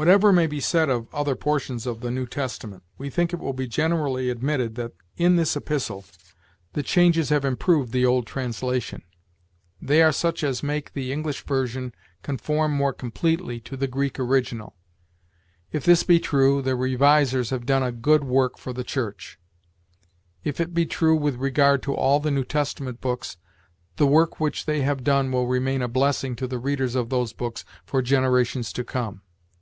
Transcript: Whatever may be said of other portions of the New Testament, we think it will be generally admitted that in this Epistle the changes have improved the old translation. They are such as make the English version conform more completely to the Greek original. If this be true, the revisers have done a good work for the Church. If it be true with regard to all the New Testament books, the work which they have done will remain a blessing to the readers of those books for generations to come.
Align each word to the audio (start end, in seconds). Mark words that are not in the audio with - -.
Whatever 0.00 0.32
may 0.32 0.46
be 0.46 0.60
said 0.60 0.88
of 0.88 1.12
other 1.12 1.34
portions 1.34 1.84
of 1.84 1.98
the 2.02 2.10
New 2.12 2.24
Testament, 2.24 2.84
we 2.98 3.10
think 3.10 3.32
it 3.32 3.40
will 3.40 3.52
be 3.52 3.66
generally 3.66 4.30
admitted 4.30 4.76
that 4.76 4.92
in 5.16 5.34
this 5.34 5.56
Epistle 5.56 6.04
the 6.74 6.84
changes 6.84 7.30
have 7.30 7.44
improved 7.44 7.90
the 7.90 8.06
old 8.06 8.24
translation. 8.24 9.02
They 9.82 10.00
are 10.00 10.12
such 10.12 10.44
as 10.44 10.62
make 10.62 10.92
the 10.92 11.10
English 11.10 11.42
version 11.46 11.92
conform 12.22 12.76
more 12.76 12.92
completely 12.92 13.58
to 13.62 13.76
the 13.76 13.88
Greek 13.88 14.20
original. 14.20 14.76
If 15.72 15.84
this 15.84 16.04
be 16.04 16.20
true, 16.20 16.62
the 16.62 16.76
revisers 16.76 17.50
have 17.50 17.66
done 17.66 17.82
a 17.82 17.90
good 17.90 18.22
work 18.22 18.56
for 18.56 18.72
the 18.72 18.84
Church. 18.84 19.36
If 20.44 20.60
it 20.60 20.72
be 20.72 20.86
true 20.86 21.16
with 21.16 21.34
regard 21.40 21.82
to 21.82 21.92
all 21.92 22.20
the 22.20 22.30
New 22.30 22.44
Testament 22.44 23.00
books, 23.00 23.36
the 23.96 24.06
work 24.06 24.38
which 24.38 24.64
they 24.64 24.82
have 24.82 25.02
done 25.02 25.32
will 25.32 25.48
remain 25.48 25.82
a 25.82 25.88
blessing 25.88 26.36
to 26.36 26.46
the 26.46 26.60
readers 26.60 26.94
of 26.94 27.08
those 27.10 27.32
books 27.32 27.64
for 27.84 28.00
generations 28.00 28.72
to 28.74 28.84
come. 28.84 29.22